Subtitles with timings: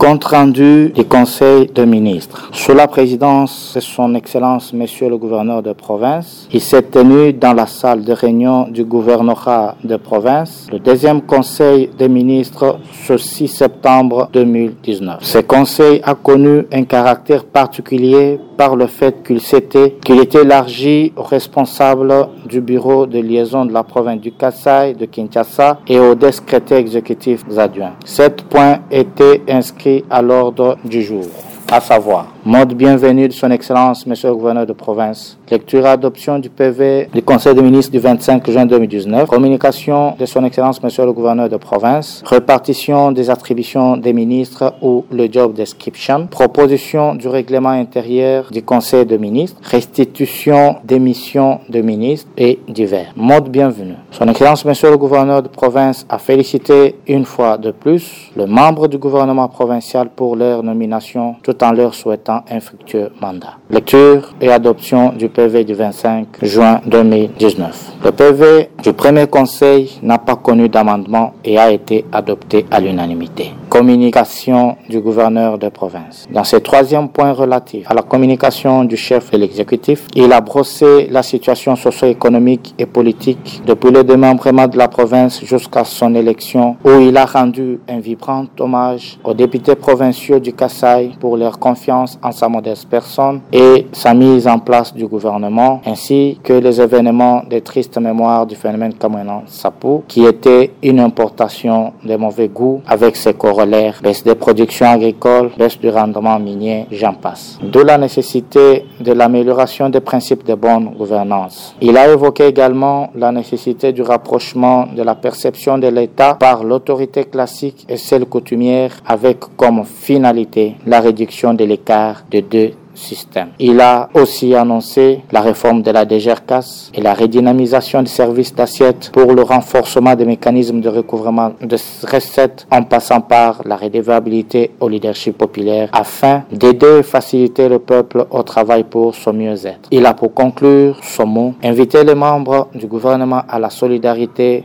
[0.00, 2.50] Compte rendu du Conseil des ministres.
[2.52, 7.52] Sous la présidence de son Excellence Monsieur le gouverneur de province, il s'est tenu dans
[7.52, 13.48] la salle de réunion du gouvernorat de province le deuxième Conseil des ministres ce 6
[13.48, 15.18] septembre 2019.
[15.20, 21.12] Ce Conseil a connu un caractère particulier par le fait qu'il s'était, qu'il était élargi
[21.16, 22.12] aux responsables
[22.44, 27.44] du bureau de liaison de la province du Kassai, de Kinshasa et aux secrétaires exécutifs
[27.56, 27.94] adjoints.
[28.04, 31.24] Sept points étaient inscrits à l'ordre du jour,
[31.70, 35.36] à savoir Mode bienvenue de son Excellence, Monsieur le gouverneur de province.
[35.50, 39.28] Lecture adoption du PV du Conseil des ministres du 25 juin 2019.
[39.28, 42.22] Communication de son Excellence, Monsieur le gouverneur de province.
[42.24, 46.26] Répartition des attributions des ministres ou le job description.
[46.26, 49.60] Proposition du règlement intérieur du Conseil des ministres.
[49.62, 53.12] Restitution des missions de ministres et divers.
[53.14, 53.96] Mode bienvenue.
[54.10, 58.88] Son Excellence, Monsieur le gouverneur de province a félicité une fois de plus le membre
[58.88, 63.58] du gouvernement provincial pour leur nomination tout en leur souhaitant infructueux mandat.
[63.70, 67.92] Lecture et adoption du PV du 25 juin 2019.
[68.04, 73.52] Le PV du premier conseil n'a pas connu d'amendement et a été adopté à l'unanimité.
[73.78, 76.26] Communication du gouverneur de province.
[76.32, 81.06] Dans ce troisième point relatif à la communication du chef de l'exécutif, il a brossé
[81.12, 86.90] la situation socio-économique et politique depuis le démembrement de la province jusqu'à son élection où
[86.98, 92.32] il a rendu un vibrant hommage aux députés provinciaux du Kassai pour leur confiance en
[92.32, 97.60] sa modeste personne et sa mise en place du gouvernement ainsi que les événements de
[97.60, 103.34] triste mémoire du phénomène Kamwenan Sapou qui était une importation de mauvais goût avec ses
[103.70, 107.58] corps baisse des productions agricoles, baisse du rendement minier, j'en passe.
[107.62, 111.74] D'où la nécessité de l'amélioration des principes de bonne gouvernance.
[111.80, 117.24] Il a évoqué également la nécessité du rapprochement de la perception de l'État par l'autorité
[117.24, 123.48] classique et celle coutumière avec comme finalité la réduction de l'écart de deux système.
[123.58, 129.10] Il a aussi annoncé la réforme de la DGRCAS et la redynamisation des services d'assiette
[129.12, 131.76] pour le renforcement des mécanismes de recouvrement de
[132.10, 138.26] recettes en passant par la redevabilité au leadership populaire afin d'aider et faciliter le peuple
[138.30, 139.88] au travail pour son mieux-être.
[139.90, 144.64] Il a pour conclure son mot invité les membres du gouvernement à la solidarité,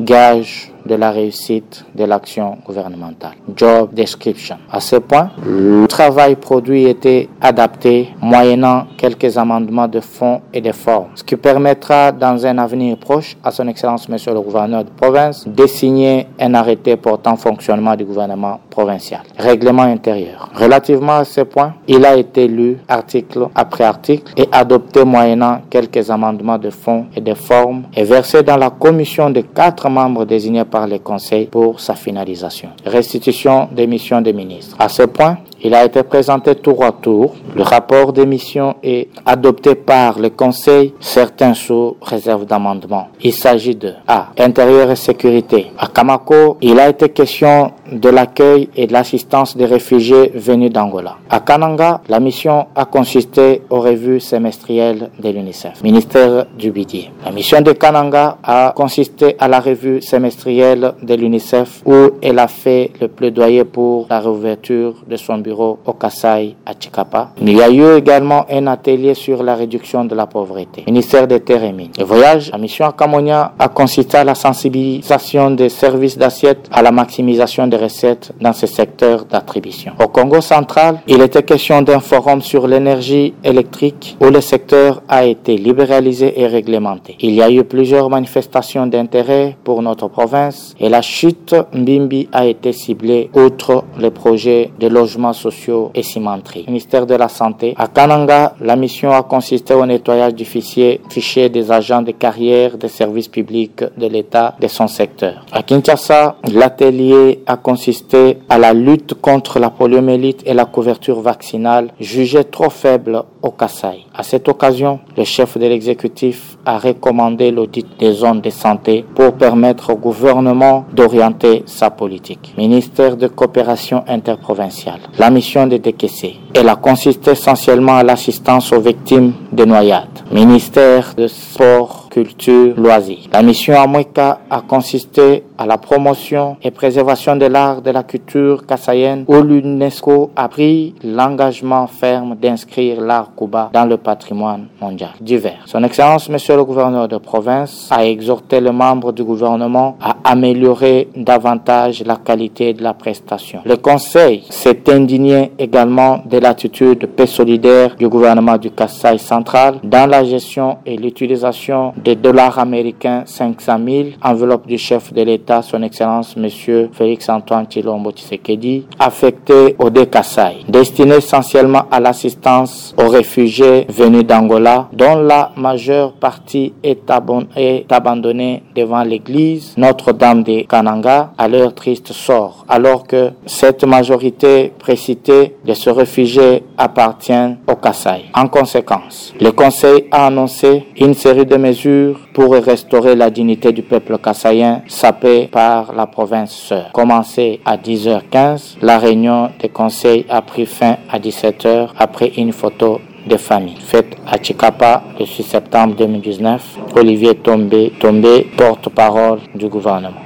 [0.00, 3.32] gage de la réussite de l'action gouvernementale.
[3.56, 4.56] Job description.
[4.70, 10.72] À ce point, le travail produit était adapté moyennant quelques amendements de fond et de
[10.72, 14.90] forme, ce qui permettra dans un avenir proche à son Excellence Monsieur le gouverneur de
[14.90, 19.20] province de signer un arrêté portant fonctionnement du gouvernement provincial.
[19.38, 20.48] Règlement intérieur.
[20.54, 26.10] Relativement à ce point, il a été lu article après article et adopté moyennant quelques
[26.10, 30.64] amendements de fond et de forme et versé dans la commission de quatre membres désignés
[30.74, 32.70] par les conseils pour sa finalisation.
[32.84, 34.74] Restitution des missions des ministres.
[34.80, 37.34] À ce point, il a été présenté tour à tour.
[37.56, 43.08] Le rapport des missions est adopté par le Conseil, certains sous réserve d'amendement.
[43.22, 44.28] Il s'agit de A.
[44.38, 45.72] Intérieur et sécurité.
[45.78, 51.16] À Kamako, il a été question de l'accueil et de l'assistance des réfugiés venus d'Angola.
[51.30, 57.10] À Kananga, la mission a consisté aux revues semestrielles de l'UNICEF, ministère du Budget.
[57.24, 62.48] La mission de Kananga a consisté à la revue semestrielle de l'UNICEF où elle a
[62.48, 67.30] fait le plaidoyer pour la réouverture de son bureau au Kassai à Chikapa.
[67.40, 70.84] Il y a eu également un atelier sur la réduction de la pauvreté.
[70.86, 71.92] Ministère des Terres et Mines.
[71.98, 76.82] Le voyage, la mission à Kamonia a consisté à la sensibilisation des services d'assiette à
[76.82, 79.92] la maximisation des recettes dans ce secteur d'attribution.
[80.02, 85.24] Au Congo central, il était question d'un forum sur l'énergie électrique où le secteur a
[85.24, 87.16] été libéralisé et réglementé.
[87.20, 92.46] Il y a eu plusieurs manifestations d'intérêt pour notre province et la chute Mbimbi a
[92.46, 96.64] été ciblée outre les projets de logements sociaux et cimenterie.
[96.66, 97.74] Ministère de la Santé.
[97.76, 102.70] À Kananga, la mission a consisté au nettoyage du fichier, fichier des agents de carrière
[102.82, 105.36] des services publics de l'État de son secteur.
[105.52, 111.86] À Kinshasa, l'atelier a consisté à la lutte contre la poliomyélite et la couverture vaccinale
[112.00, 113.98] jugée trop faible au Kassai.
[114.14, 119.30] À cette occasion, le chef de l'exécutif a recommandé l'audit des zones de santé pour
[119.34, 122.54] permettre au gouvernement d'orienter sa politique.
[122.56, 125.00] Ministère de coopération interprovinciale.
[125.30, 126.36] Mission de décaisser.
[126.54, 130.08] Elle a consisté essentiellement à l'assistance aux victimes de noyades.
[130.30, 133.28] Ministère de sport culture, loisirs.
[133.32, 138.04] La mission à Mweka a consisté à la promotion et préservation de l'art de la
[138.04, 145.10] culture kassaïenne où l'UNESCO a pris l'engagement ferme d'inscrire l'art Kuba dans le patrimoine mondial
[145.20, 145.64] divers.
[145.66, 151.08] Son Excellence, Monsieur le gouverneur de province, a exhorté les membres du gouvernement à améliorer
[151.16, 153.60] davantage la qualité de la prestation.
[153.64, 160.08] Le Conseil s'est indigné également de l'attitude peu solidaire du gouvernement du Kassai central dans
[160.08, 165.82] la gestion et l'utilisation des dollars américains 500 000, enveloppe du chef de l'État, son
[165.82, 173.86] Excellence Monsieur Félix Antoine Chilombo Tshisekedi, affectés au Kassai, destinés essentiellement à l'assistance aux réfugiés
[173.88, 181.74] venus d'Angola, dont la majeure partie est, abandonnée devant l'église Notre-Dame de Kananga à leur
[181.74, 187.32] triste sort, alors que cette majorité précitée de ce réfugiés appartient
[187.66, 188.24] au Kassai.
[188.34, 191.93] En conséquence, le Conseil a annoncé une série de mesures
[192.32, 196.90] pour restaurer la dignité du peuple kassaïen sapé par la province sœur.
[196.92, 203.00] Commencé à 10h15, la réunion des conseils a pris fin à 17h après une photo
[203.26, 206.78] de famille faite à Chikapa le 6 septembre 2019.
[206.96, 210.20] Olivier Tombé, Tombé porte-parole du gouvernement.